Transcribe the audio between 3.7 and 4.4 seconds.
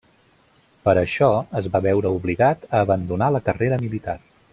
militar.